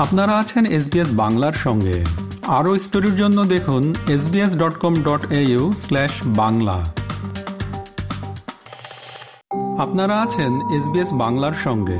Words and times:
আপনারা 0.00 0.38
আছেন 0.38 0.66
এসবিএস 0.66 1.08
বাংলার 1.12 1.52
সঙ্গে। 1.52 2.04
আরও 2.46 2.78
স্টোরির 2.78 3.16
জন্য 3.16 3.44
দেখুন 3.44 3.94
SBS 4.08 4.56
dot 4.56 4.78
com 4.78 4.94
dot 4.94 5.32
au 5.32 5.72
slash 5.76 6.10
Bangla. 6.26 6.94
আপনারা 9.78 10.20
আছেন 10.20 10.78
এসবিএস 10.78 11.12
বাংলার 11.12 11.52
সঙ্গে। 11.54 11.98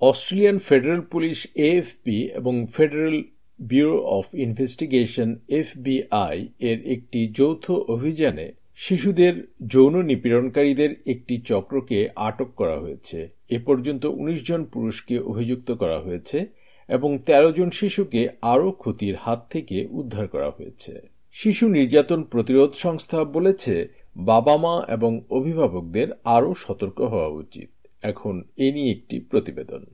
অস্ট্রেলিয়ান 0.00 0.58
ফেডারেল 0.58 1.00
পুলিশ 1.00 1.46
এএফপি 1.54 2.26
এবং 2.26 2.66
federal 2.74 3.22
bureau 3.60 4.04
of 4.04 4.34
investigation 4.34 5.36
FBI 5.48 6.48
এর 6.58 6.86
একটি 6.86 7.32
যৌথ 7.36 7.70
অভিযানে 7.70 8.52
শিশুদের 8.80 9.48
যৌন 9.66 10.02
নিপীড়নকারীদের 10.02 10.94
একটি 11.06 11.40
চক্রকে 11.44 12.08
আটক 12.16 12.48
করা 12.56 12.80
হয়েছে। 12.80 13.28
এ 13.48 13.58
পর্যন্ত 13.58 14.06
১৯ 14.06 14.48
জন 14.48 14.64
পুরুষকে 14.64 15.18
অভিযুক্ত 15.18 15.70
করা 15.72 16.00
হয়েছে 16.00 16.46
এবং 16.88 17.18
১৩ 17.18 17.52
জন 17.52 17.70
শিশুকে 17.70 18.28
আরও 18.42 18.70
ক্ষতির 18.72 19.16
হাত 19.16 19.46
থেকে 19.50 19.86
উদ্ধার 19.90 20.26
করা 20.26 20.50
হয়েছে। 20.50 21.00
শিশু 21.32 21.68
নির্যাতন 21.68 22.22
প্রতিরোধ 22.22 22.72
সংস্থা 22.74 23.24
বলেছে, 23.24 23.88
বাবা 24.16 24.56
মা 24.56 24.84
এবং 24.88 25.20
অভিভাবকদের 25.30 26.08
আরও 26.24 26.54
সতর্ক 26.54 27.00
হওয়া 27.00 27.28
উচিত। 27.28 27.70
এখন 28.02 28.42
এ 28.56 28.72
নিয়ে 28.72 28.90
একটি 28.90 29.20
প্রতিবেদন। 29.20 29.84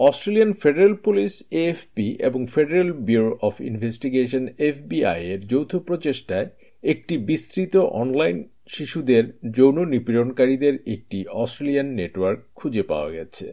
অস্ট্রেলিয়ান 0.00 0.52
ফেডারেল 0.52 0.94
পুলিশ, 0.94 1.32
এএফপি, 1.50 2.16
এবং 2.18 2.46
federal 2.46 2.92
bureau 2.92 3.38
of 3.42 3.54
investigation, 3.60 4.44
FBI 4.58 5.20
এর 5.26 5.40
যৌথ 5.46 5.76
প্রচেষ্টায় 5.76 6.48
একটি 6.82 7.14
বিস্তৃত 7.18 7.76
অনলাইন 7.76 8.36
শিশুদের 8.68 9.24
যৌন 9.50 9.78
নিপীড়নকারীদের 9.88 10.74
একটি 10.86 11.18
অস্ট্রেলিয়ান 11.32 11.86
নেটওয়ার্ক 11.86 12.40
খুঁজে 12.54 12.82
পাওয়া 12.82 13.10
গেছে। 13.10 13.46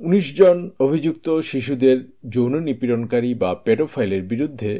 উনিশ 0.00 0.26
জন 0.36 0.70
অভিযুক্ত 0.78 1.26
শিশুদের 1.40 1.98
যৌন 2.28 2.54
নিপীড়নকারী 2.60 3.34
বা 3.34 3.54
পেডোফাইলের 3.64 4.22
বিরুদ্ধে 4.22 4.72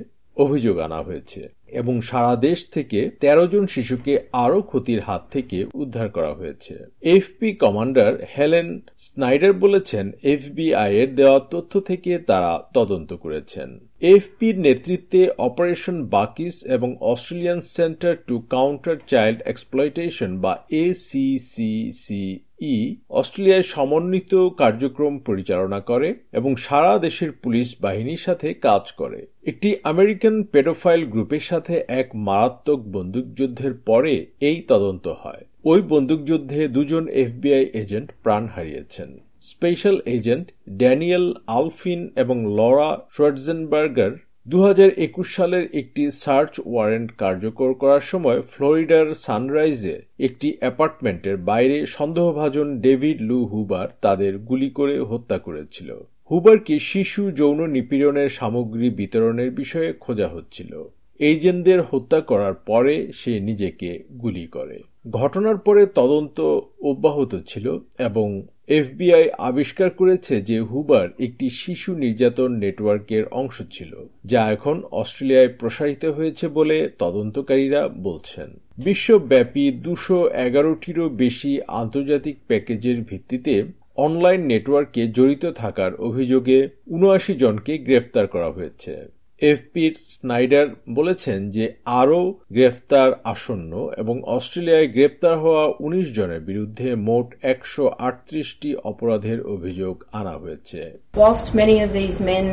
অভিযোগ 0.44 0.76
আনা 0.78 1.00
হয়েছে 1.02 1.40
এবং 1.72 1.94
সারা 2.00 2.34
দেশ 2.36 2.58
থেকে 2.70 3.00
১৩ 3.20 3.46
জন 3.46 3.64
শিশুকে 3.66 4.14
আরও 4.32 4.60
ক্ষতির 4.62 5.00
হাত 5.00 5.22
থেকে 5.30 5.58
উদ্ধার 5.74 6.08
করা 6.08 6.32
হয়েছে। 6.34 6.74
এফপি 7.16 7.48
কমান্ডার 7.54 8.10
হেলেন 8.34 8.68
স্নাইডার 8.98 9.52
বলেছেন, 9.64 10.04
এফবিআই 10.24 10.90
এর 10.96 11.10
দেওয়া 11.14 11.38
তথ্য 11.50 11.72
থেকে 11.80 12.12
তারা 12.30 12.52
তদন্ত 12.74 13.10
করেছেন। 13.14 13.68
এফপির 14.14 14.56
নেতৃত্বে 14.58 15.22
অপারেশন 15.38 15.96
বাকিস 16.08 16.54
এবং 16.66 16.90
Australian 17.00 17.60
centre 17.76 18.12
to 18.28 18.36
counter 18.50 18.96
child 19.06 19.38
exploitation 19.42 20.30
বা 20.40 20.52
এসিসিসি 20.70 22.24
ই 22.60 22.96
অস্ট্রেলিয়ায় 23.08 23.62
সমন্বিত 23.62 24.48
কার্যক্রম 24.48 25.18
পরিচালনা 25.18 25.80
করে 25.80 26.14
এবং 26.32 26.56
সারা 26.56 26.98
দেশের 26.98 27.32
পুলিশ 27.32 27.76
বাহিনীর 27.80 28.16
সাথে 28.16 28.54
কাজ 28.54 28.92
করে। 28.92 29.26
একটি 29.46 29.76
আমেরিকান 29.84 30.42
পেডোফাইল 30.42 31.04
গ্রুপের 31.04 31.40
সাথে 31.40 31.84
এক 31.88 32.08
মারাত্মক 32.14 32.80
বন্দুকযুদ্ধের 32.92 33.74
পরে 33.74 34.26
এই 34.40 34.62
তদন্ত 34.68 35.08
হয়। 35.08 35.44
ওই 35.64 35.82
বন্দুকযুদ্ধে 35.82 36.68
দুজন 36.68 37.08
এফবিআই 37.08 37.64
এজেন্ট 37.74 38.10
প্রাণ 38.22 38.46
হারিয়েছেন। 38.46 39.18
স্পেশাল 39.40 40.00
এজেন্ট 40.06 40.52
ড্যানিয়েল 40.70 41.34
আলফিন 41.46 42.10
এবং 42.16 42.36
লরা 42.56 42.90
শোয়ার্জেনবার্গার 43.10 44.10
দু 44.50 44.58
হাজার 44.62 44.90
একুশ 44.96 45.36
সালের 45.36 45.64
একটি 45.72 46.10
সার্চ 46.10 46.60
ওয়ারেন্ট 46.64 47.10
কার্যকর 47.18 47.70
করার 47.74 48.00
সময় 48.00 48.40
ফ্লোরিডার 48.42 49.06
সানরাইজে 49.14 49.96
একটি 50.18 50.48
অ্যাপার্টমেন্টের 50.58 51.36
বাইরে 51.36 51.86
সন্দেহভাজন 51.86 52.68
ডেভিড 52.80 53.18
লু 53.22 53.38
হুবার 53.44 53.88
তাদের 54.00 54.32
গুলি 54.38 54.70
করে 54.70 55.00
হত্যা 55.00 55.38
করেছিল। 55.38 55.90
হুবারকে 56.30 56.78
শিশু 56.78 57.30
যৌন 57.30 57.60
নিপীড়নের 57.66 58.28
সামগ্রী 58.28 58.90
বিতরণের 58.90 59.50
বিষয়ে 59.50 59.92
খোঁজা 59.92 60.28
হচ্ছিল। 60.28 60.72
এজেন্টদের 61.20 61.80
হত্যা 61.82 62.20
করার 62.20 62.54
পরে 62.54 62.94
সে 63.14 63.40
নিজেকে 63.40 63.90
গুলি 64.18 64.46
করে। 64.46 64.78
ঘটনার 65.04 65.58
পরে 65.58 65.86
তদন্ত 65.86 66.40
অব্যাহত 66.82 67.34
ছিল 67.46 67.78
এবং 67.98 68.42
এফবিআই 68.68 69.30
আবিষ্কার 69.38 69.90
করেছে 69.90 70.40
যে 70.40 70.60
হুবার 70.60 71.08
একটি 71.18 71.50
শিশু 71.50 71.94
নির্যাতন 71.94 72.50
নেটওয়ার্কের 72.58 73.24
অংশ 73.30 73.62
ছিল, 73.70 73.92
যা 74.24 74.50
এখন 74.50 74.82
অস্ট্রেলিয়ায় 74.90 75.48
প্রসারিত 75.48 76.04
হয়েছে 76.04 76.48
বলে 76.48 76.90
তদন্তকারীরা 76.98 77.88
বলছেন। 77.88 78.48
বিশ্বব্যাপী 78.78 79.70
দুশো 79.70 80.28
এগারোটিরও 80.28 81.08
বেশি 81.08 81.60
আন্তর্জাতিক 81.66 82.36
প্যাকেজের 82.46 83.02
ভিত্তিতে 83.02 83.64
অনলাইন 83.96 84.40
নেটওয়ার্কে 84.46 85.08
জড়িত 85.08 85.44
থাকার 85.46 85.94
অভিযোগে 85.94 86.68
উনআশি 86.86 87.34
জনকে 87.34 87.78
গ্রেফতার 87.78 88.26
করা 88.26 88.50
হয়েছে। 88.50 89.19
এফপির 89.48 89.92
স্নাইডার 90.14 90.66
বলেছেন 90.94 91.38
যে 91.56 91.64
আরও 92.00 92.20
গ্রেফতার 92.56 93.10
আসন্ন 93.32 93.72
এবং 94.02 94.16
অস্ট্রেলিয়ায় 94.36 94.88
গ্রেপ্তার 94.96 95.34
হওয়া 95.44 95.64
১৯ 95.86 96.06
জনের 96.18 96.42
বিরুদ্ধে 96.50 96.88
মোট 97.08 97.26
একশো 97.52 97.84
আটত্রিশটি 98.08 98.70
অপরাধের 98.90 99.38
অভিযোগ 99.54 99.94
আনা 100.20 100.34
হয়েছে 100.42 100.80
Whilst 101.22 101.48
many 101.62 101.76
of 101.86 101.90
these 102.00 102.18
men 102.32 102.46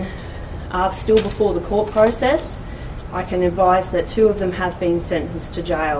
are 0.82 0.92
still 1.02 1.22
before 1.30 1.52
the 1.58 1.66
court 1.72 1.88
process, 1.98 2.44
I 3.20 3.24
can 3.30 3.42
advise 3.52 3.88
that 3.96 4.06
two 4.16 4.26
of 4.32 4.36
them 4.42 4.54
have 4.64 4.76
been 4.86 5.00
sentenced 5.12 5.52
to 5.58 5.62
jail. 5.74 6.00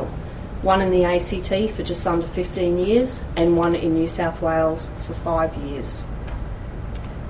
One 0.64 0.80
in 0.86 0.90
the 0.96 1.04
ACT 1.14 1.52
for 1.76 1.84
just 1.92 2.04
under 2.14 2.28
15 2.28 2.78
years, 2.88 3.10
and 3.40 3.48
one 3.66 3.74
in 3.76 3.90
New 4.00 4.10
South 4.20 4.38
Wales 4.42 4.82
for 5.06 5.14
five 5.30 5.52
years. 5.68 5.90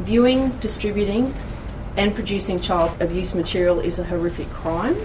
Viewing, 0.09 0.41
distributing, 0.67 1.23
and 1.97 2.13
producing 2.13 2.59
child 2.59 2.91
abuse 3.02 3.34
material 3.34 3.80
is 3.80 4.00
a 4.00 4.03
horrific 4.03 4.50
crime, 4.52 4.96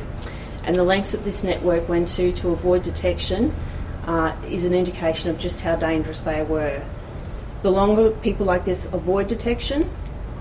and 0.64 0.76
the 0.76 0.84
lengths 0.84 1.12
that 1.12 1.24
this 1.24 1.42
network 1.42 1.88
went 1.88 2.06
to 2.16 2.24
to 2.40 2.50
avoid 2.50 2.82
detection 2.82 3.52
uh, 4.06 4.36
is 4.50 4.64
an 4.64 4.74
indication 4.74 5.30
of 5.30 5.38
just 5.38 5.60
how 5.62 5.74
dangerous 5.76 6.20
they 6.20 6.42
were. 6.42 6.82
The 7.62 7.70
longer 7.70 8.10
people 8.10 8.44
like 8.44 8.64
this 8.64 8.86
avoid 8.92 9.26
detection, 9.28 9.88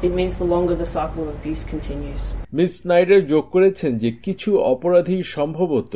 it 0.01 0.11
means 0.11 0.37
the 0.37 0.43
longer 0.45 0.75
the 0.75 0.85
cycle 0.85 1.21
of 1.23 1.29
abuse 1.39 1.63
continues. 1.73 2.21
Miss 2.59 2.71
Snyder 2.81 3.21
যোগ 3.33 3.43
করেছেন 3.55 3.91
যে 4.03 4.09
কিছু 4.25 4.49
অপরাধী 4.73 5.17
সম্ভবত 5.35 5.93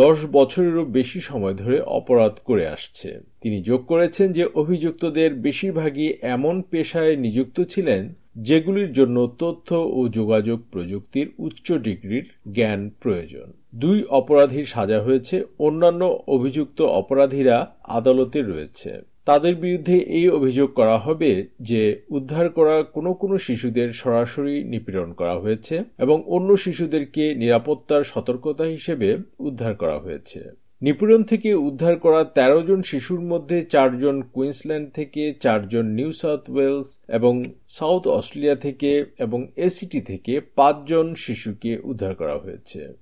দশ 0.00 0.16
বছরেরও 0.36 0.84
বেশি 0.98 1.20
সময় 1.28 1.54
ধরে 1.62 1.76
অপরাধ 1.98 2.34
করে 2.48 2.64
আসছে 2.74 3.08
তিনি 3.44 3.62
যোগ 3.62 3.80
করেছেন 3.86 4.32
যে 4.32 4.44
অভিযুক্তদের 4.54 5.34
বেশিরভাগই 5.34 6.14
এমন 6.22 6.62
পেশায় 6.62 7.16
নিযুক্ত 7.16 7.60
ছিলেন 7.60 8.14
যেগুলির 8.36 8.92
জন্য 8.92 9.16
তথ্য 9.38 9.68
ও 9.74 10.08
যোগাযোগ 10.08 10.58
প্রযুক্তির 10.72 11.28
উচ্চ 11.38 11.72
ডিগ্রির 11.72 12.24
জ্ঞান 12.52 12.90
প্রয়োজন। 13.00 13.52
দুই 13.74 14.04
অপরাধীর 14.08 14.66
সাজা 14.66 15.00
হয়েছে, 15.00 15.44
অন্যান্য 15.58 16.02
অভিযুক্ত 16.26 16.82
অপরাধীরা 16.82 17.76
আদালতে 17.88 18.42
রয়েছে। 18.42 18.90
তাদের 19.24 19.54
বিরুদ্ধে 19.54 19.98
এই 19.98 20.28
অভিযোগ 20.28 20.68
করা 20.74 20.98
হবে 20.98 21.46
যে 21.60 22.02
উদ্ধার 22.10 22.48
করা 22.48 22.82
কোনো 22.82 23.14
কোনো 23.14 23.38
শিশুদের 23.38 23.92
সরাসরি 23.92 24.64
নিপীড়ন 24.64 25.12
করা 25.12 25.34
হয়েছে 25.34 25.84
এবং 25.98 26.22
অন্য 26.26 26.56
শিশুদেরকে 26.56 27.34
নিরাপত্তার 27.34 28.02
সতর্কতা 28.04 28.64
হিসেবে 28.64 29.16
উদ্ধার 29.38 29.74
করা 29.74 29.98
হয়েছে। 29.98 30.63
নিপীড়ন 30.84 31.22
থেকে 31.22 31.54
উদ্ধার 31.54 31.98
করা 31.98 32.24
১৩ 32.24 32.62
জন 32.62 32.82
শিশুর 32.82 33.20
মধ্যে 33.20 33.62
চারজন 33.62 34.22
কুইন্সল্যান্ড 34.22 34.90
থেকে 34.90 35.34
চারজন 35.40 35.86
নিউ 35.86 36.12
সাউথ 36.12 36.50
ওয়েলস 36.50 36.98
এবং 37.08 37.44
সাউথ 37.68 38.08
অস্ট্রেলিয়া 38.08 38.54
থেকে 38.54 39.04
এবং 39.18 39.48
এসিটি 39.56 40.00
থেকে 40.00 40.40
পাঁচজন 40.40 41.14
শিশুকে 41.14 41.78
উদ্ধার 41.84 42.14
করা 42.14 42.36
হয়েছে। 42.36 42.92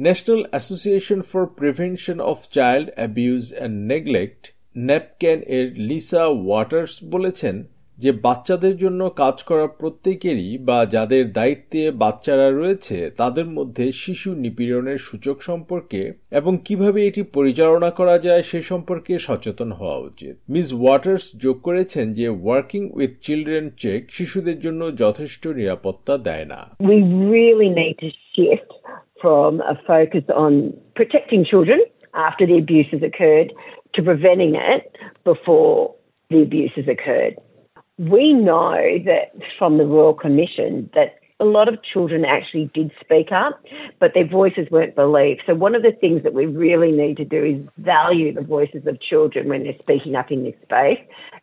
National 0.00 0.44
association 0.50 1.20
for 1.20 1.46
prevention 1.46 2.20
of 2.20 2.38
child 2.52 2.90
abuse 2.94 3.54
and 3.54 3.86
neglect 3.86 4.54
NAPCAN 4.76 5.40
এর 5.42 5.72
লিসা 5.76 6.26
ওয়াটার্স 6.26 7.04
বলেছেন 7.04 7.64
যে 7.98 8.10
বাচ্চাদের 8.12 8.74
জন্য 8.76 9.00
কাজ 9.16 9.36
করা 9.42 9.66
প্রত্যেকেরই 9.80 10.50
বা 10.58 10.78
যাদের 10.86 11.24
দায়িত্বে 11.32 11.82
বাচ্চারা 11.90 12.48
রয়েছে, 12.50 12.96
তাদের 13.16 13.46
মধ্যে 13.46 13.84
শিশু 13.92 14.30
নিপীড়নের 14.34 14.98
সূচক 14.98 15.38
সম্পর্কে 15.42 16.02
এবং 16.30 16.52
কীভাবে 16.64 17.00
এটি 17.06 17.22
পরিচালনা 17.22 17.90
করা 17.90 18.16
যায় 18.18 18.42
সে 18.42 18.60
সম্পর্কে 18.62 19.12
সচেতন 19.18 19.70
হওয়া 19.72 19.98
উচিত 19.98 20.34
মিস 20.48 20.68
ওয়াটার্স 20.72 21.24
যোগ 21.36 21.56
করেছেন 21.60 22.06
যে 22.12 22.26
ওয়ার্কিং 22.28 22.82
উইথ 22.90 23.12
চিলড্রেন 23.20 23.66
চেক 23.78 24.00
শিশুদের 24.10 24.58
জন্য 24.58 24.82
যথেষ্ট 24.96 25.42
নিরাপত্তা 25.48 26.14
দেয় 26.18 26.46
না 26.52 26.60
after 32.26 32.44
the 32.46 32.58
abuse 32.58 32.88
has 32.92 33.02
occurred 33.02 33.48
to 33.94 34.02
preventing 34.02 34.54
it 34.54 34.84
before 35.24 35.74
the 36.30 36.42
abuse 36.42 36.72
has 36.76 36.88
occurred. 36.88 37.34
We 37.98 38.32
know 38.32 38.76
that 39.04 39.32
from 39.58 39.78
the 39.78 39.86
Royal 39.86 40.14
Commission 40.14 40.90
that 40.94 41.18
a 41.40 41.44
lot 41.44 41.68
of 41.68 41.82
children 41.82 42.24
actually 42.24 42.70
did 42.74 42.90
speak 43.00 43.32
up, 43.32 43.62
but 43.98 44.12
their 44.14 44.26
voices 44.26 44.68
weren't 44.70 44.94
believed. 44.94 45.42
So, 45.46 45.54
one 45.54 45.74
of 45.74 45.82
the 45.82 45.92
things 45.92 46.22
that 46.22 46.32
we 46.32 46.46
really 46.46 46.92
need 46.92 47.16
to 47.18 47.24
do 47.24 47.44
is 47.44 47.68
value 47.78 48.32
the 48.32 48.42
voices 48.42 48.86
of 48.86 49.00
children 49.00 49.48
when 49.48 49.64
they're 49.64 49.78
speaking 49.78 50.14
up 50.14 50.30
in 50.30 50.44
this 50.44 50.54
space 50.62 51.00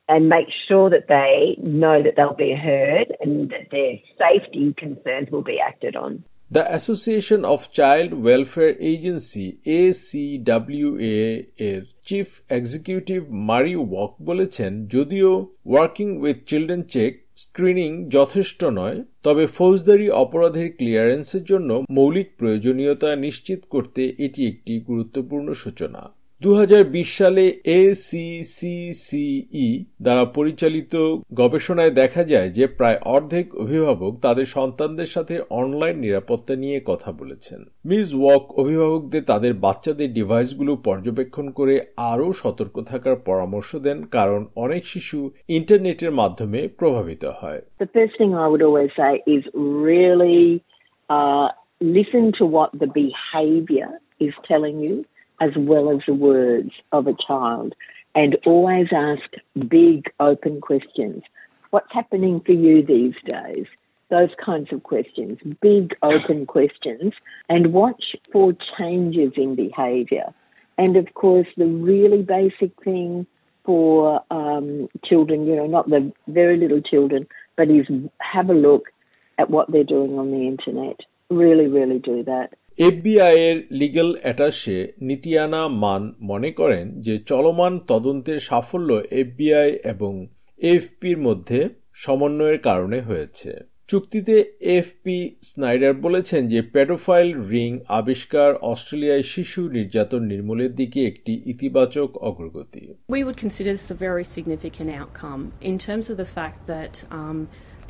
and 0.08 0.30
make 0.30 0.48
sure 0.68 0.90
that 0.90 1.08
they 1.08 1.58
know 1.62 2.02
that 2.04 2.16
they'll 2.16 2.34
be 2.34 2.54
heard 2.54 3.16
and 3.22 3.50
that 3.50 3.70
their 3.72 3.96
safety 4.18 4.74
concerns 4.78 5.30
will 5.30 5.44
be 5.44 5.60
acted 5.60 5.96
on. 5.96 6.24
The 6.56 6.70
Association 6.76 7.46
of 7.46 7.72
Child 7.72 8.10
Welfare 8.28 8.76
Agency 8.94 9.48
এ 9.78 9.82
এর 11.70 11.82
chief 12.08 12.28
executive 12.58 13.20
মারি 13.50 13.74
walk 13.82 14.14
বলেছেন, 14.30 14.72
যদিও 14.96 15.32
working 15.72 16.08
with 16.24 16.38
children 16.50 16.82
check 16.94 17.12
screening 17.44 17.92
যথেষ্ট 18.18 18.62
নয়, 18.80 18.98
তবে 19.26 19.44
ফৌজদারি 19.58 20.08
অপরাধের 20.24 20.68
ক্লিয়ারেন্সের 20.78 21.44
জন্য 21.44 21.70
মৌলিক 21.98 22.30
প্রয়োজনীয়তা 22.40 23.10
নিশ্চিত 23.26 23.62
করতে 23.74 24.02
এটি 24.26 24.42
একটি 24.52 24.74
গুরুত্বপূর্ণ 24.90 25.48
সূচনা। 25.64 26.02
দু 26.42 26.56
হাজার 26.56 26.84
বিশ 26.84 27.18
সালে 27.18 27.54
এসিসিসিই 27.66 29.86
দ্বারা 30.02 30.26
পরিচালিত 30.26 31.18
গবেষণায় 31.34 31.92
দেখা 31.92 32.24
যায় 32.24 32.50
যে 32.50 32.68
প্রায় 32.68 32.98
অর্ধেক 33.06 33.56
অভিভাবক 33.56 34.18
তাদের 34.22 34.46
সন্তানদের 34.46 35.06
সাথে 35.06 35.42
অনলাইন 35.50 35.98
নিরাপত্তা 35.98 36.56
নিয়ে 36.56 36.82
কথা 36.86 37.12
বলেছেন। 37.12 37.66
মিস 37.86 38.16
ওয়াক 38.16 38.60
অভিভাবকদের 38.60 39.24
তাদের 39.24 39.54
বাচ্চাদের 39.54 40.14
ডিভাইসগুলো 40.14 40.76
পর্যবেক্ষণ 40.76 41.50
করে 41.50 41.86
আরও 41.98 42.34
সতর্ক 42.34 42.82
থাকার 42.82 43.16
পরামর্শ 43.16 43.76
দেন 43.76 44.04
কারণ 44.04 44.46
অনেক 44.56 44.88
শিশু 44.88 45.30
ইন্টারনেটের 45.48 46.12
মাধ্যমে 46.12 46.68
প্রভাবিত 46.68 47.26
হয়। 47.26 47.62
Uh, 51.10 51.48
listen 51.98 52.26
to 52.40 52.44
what 52.56 52.70
the 52.82 52.90
behaviour 53.02 53.90
is 54.20 54.34
telling 54.50 54.78
you. 54.88 54.96
As 55.42 55.52
well 55.58 55.92
as 55.92 56.00
the 56.08 56.14
words 56.14 56.72
of 56.94 57.08
a 57.08 57.16
child 57.28 57.74
and 58.16 58.38
always 58.46 58.88
ask 58.96 59.24
big 59.68 60.06
open 60.20 60.62
questions. 60.62 61.24
What's 61.72 61.92
happening 61.92 62.42
for 62.46 62.52
you 62.52 62.86
these 62.86 63.16
days? 63.26 63.66
Those 64.10 64.30
kinds 64.44 64.72
of 64.72 64.84
questions, 64.84 65.40
big 65.62 65.96
open 66.04 66.46
questions, 66.46 67.14
and 67.50 67.74
watch 67.74 68.16
for 68.32 68.54
changes 68.78 69.34
in 69.36 69.56
behaviour. 69.56 70.34
And 70.78 70.96
of 70.98 71.14
course, 71.14 71.48
the 71.58 71.66
really 71.66 72.22
basic 72.22 72.72
thing 72.84 73.26
for 73.64 74.22
um, 74.30 74.90
children, 75.06 75.46
you 75.48 75.56
know, 75.56 75.68
not 75.68 75.90
the 75.90 76.12
very 76.28 76.58
little 76.58 76.82
children, 76.82 77.28
but 77.56 77.70
is 77.70 77.88
have 78.20 78.50
a 78.50 78.54
look 78.54 78.90
at 79.38 79.50
what 79.50 79.72
they're 79.72 79.84
doing 79.84 80.20
on 80.20 80.32
the 80.32 80.48
internet. 80.48 81.00
Really, 81.30 81.68
really 81.68 82.00
do 82.00 82.24
that. 82.24 82.54
FBI 82.78 83.36
এর 83.40 83.68
legal 83.72 84.16
attache 84.22 84.92
নিতিয়ানা 85.02 85.68
মান 85.68 86.14
মনে 86.22 86.52
করেন 86.52 87.02
যে 87.02 87.18
চলমান 87.18 87.80
তদন্তের 87.80 88.40
সাফল্য 88.40 89.04
FBI 89.12 89.80
এবং 89.84 90.28
এফপির 90.58 91.18
মধ্যে 91.18 91.70
সমন্বয়ের 91.94 92.60
কারণে 92.60 93.02
হয়েছে। 93.02 93.60
চুক্তিতে 93.88 94.54
এফপি 94.62 95.36
স্নাইডার 95.42 95.94
বলেছেন 95.94 96.48
যে 96.48 96.62
প্যাডোফাইল 96.62 97.42
রিং 97.42 97.80
আবিষ্কার 97.88 98.56
অস্ট্রেলিয়ায় 98.56 99.22
শিশু 99.22 99.70
নির্যাতন 99.70 100.24
নির্মূলের 100.24 100.76
দিকে 100.76 101.08
একটি 101.08 101.42
ইতিবাচক 101.46 102.18
অগ্রগতি। 102.18 102.94
We 103.10 103.24
would 103.24 103.40
consider 103.46 103.72
this 103.74 103.92
a 103.92 104.00
very 104.10 104.26
significant 104.38 104.90
outcome 105.02 105.42
in 105.70 105.76
terms 105.88 106.06
of 106.12 106.16
the 106.18 106.30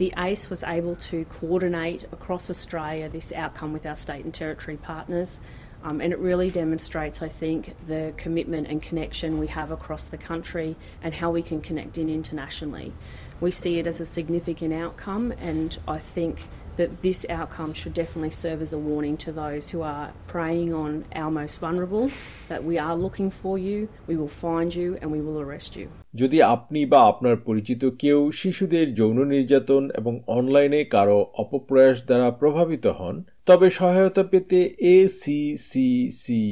the 0.01 0.12
ACE 0.18 0.50
was 0.50 0.63
able 0.63 0.95
to 0.95 1.25
coordinate 1.25 2.06
across 2.12 2.50
Australia 2.50 3.07
this 3.07 3.31
outcome 3.33 3.71
with 3.71 3.86
our 3.86 3.95
state 3.95 4.25
and 4.25 4.33
territory 4.33 4.75
partners. 4.75 5.39
Um, 5.83 6.01
and 6.01 6.12
it 6.12 6.18
really 6.18 6.50
demonstrates, 6.50 7.21
I 7.21 7.27
think, 7.27 7.75
the 7.86 8.12
commitment 8.18 8.65
and 8.68 8.81
connection 8.81 9.38
we 9.38 9.45
have 9.45 9.69
across 9.69 10.06
the 10.06 10.18
country 10.18 10.75
and 11.03 11.13
how 11.13 11.30
we 11.30 11.44
can 11.44 11.62
connect 11.62 12.00
in 12.00 12.09
internationally. 12.09 12.94
We 13.42 13.51
see 13.51 13.77
it 13.77 13.86
as 13.86 14.01
a 14.01 14.06
significant 14.07 14.74
outcome, 14.74 15.33
and 15.33 15.77
I 15.88 16.00
think 16.00 16.48
that 16.81 16.92
this 17.01 17.19
outcome 17.31 17.72
should 17.74 17.95
definitely 17.95 18.36
serve 18.44 18.60
as 18.62 18.72
a 18.74 18.81
warning 18.81 19.16
to 19.25 19.31
those 19.33 19.63
who 19.72 19.80
are 19.94 20.07
preying 20.28 20.69
on 20.75 20.92
our 21.16 21.31
most 21.31 21.56
vulnerable 21.60 22.06
that 22.50 22.62
we 22.63 22.75
are 22.80 22.95
looking 22.98 23.30
for 23.33 23.56
you, 23.60 23.78
we 24.07 24.16
will 24.16 24.33
find 24.45 24.69
you, 24.74 24.89
and 25.00 25.07
we 25.12 25.19
will 25.22 25.39
arrest 25.45 25.72
you. 25.75 25.88
যদি 26.16 26.38
আপনি 26.56 26.80
বা 26.86 27.00
আপনার 27.12 27.36
পরিচিত 27.48 27.81
কেউ 28.04 28.19
শিশুদের 28.42 28.86
যৌন 29.00 29.18
নির্যাতন 29.33 29.83
এবং 30.00 30.13
অনলাইনে 30.38 30.81
কারও 30.94 31.19
অপপ্রয়াস 31.44 31.98
দ্বারা 32.10 32.28
প্রভাবিত 32.42 32.86
হন 33.00 33.16
তবে 33.48 33.68
সহায়তা 33.77 34.24
পেতে 34.31 34.60
এসিসিসিই 34.95 36.48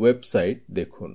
ওয়েবসাইট 0.00 0.58
দেখুন 0.78 1.10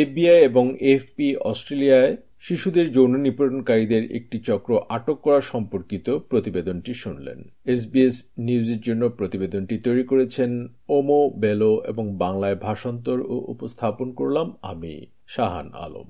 এফবিআই 0.00 0.38
এবং 0.42 0.64
এফপি 0.94 1.28
অস্ট্রেলিয়ায় 1.50 2.12
শিশুদের 2.40 2.86
যৌন 2.92 3.12
নিপীড়নকারীদের 3.16 4.02
একটি 4.12 4.38
চক্র 4.38 4.70
আটক 4.88 5.18
করা 5.20 5.40
সম্পর্কিত 5.40 6.06
প্রতিবেদনটি 6.30 6.92
শুনলেন। 6.94 7.38
এসবিএস 7.64 8.16
নিউজের 8.38 8.80
জন্য 8.80 9.02
প্রতিবেদনটি 9.08 9.76
তৈরি 9.78 10.04
করেছেন 10.04 10.50
ওমো 10.88 11.20
বেলো 11.36 11.82
এবং 11.86 12.04
বাংলায় 12.16 12.56
ভাষান্তর 12.56 13.18
ও 13.20 13.34
উপস্থাপন 13.48 14.08
করলাম 14.12 14.46
আমি, 14.62 14.94
শাহান 15.26 15.68
আলম। 15.84 16.06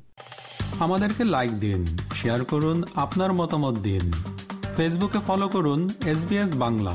আমাদেরকে 0.80 1.22
লাইক 1.24 1.52
দিন 1.60 1.80
শেয়ার 2.14 2.40
করুন, 2.44 2.78
আপনার 2.94 3.30
মতামত 3.32 3.76
দিন। 3.78 4.04
ফেসবুকে 4.76 5.20
ফলো 5.26 5.46
করুন 5.48 5.80
এস 6.06 6.20
বাংলা 6.56 6.94